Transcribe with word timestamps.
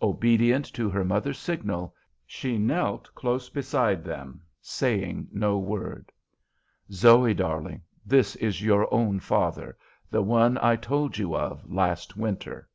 Obedient 0.00 0.64
to 0.72 0.88
her 0.88 1.04
mother's 1.04 1.36
signal, 1.36 1.94
she 2.26 2.56
knelt 2.56 3.14
close 3.14 3.50
beside 3.50 4.04
them, 4.04 4.40
saying 4.62 5.28
no 5.30 5.58
word. 5.58 6.10
"Zoe, 6.90 7.34
darling, 7.34 7.82
this 8.06 8.36
is 8.36 8.62
your 8.64 8.88
own 8.90 9.20
father; 9.20 9.76
the 10.10 10.22
one 10.22 10.56
I 10.62 10.76
told 10.76 11.18
you 11.18 11.36
of 11.36 11.70
last 11.70 12.16
winter." 12.16 12.70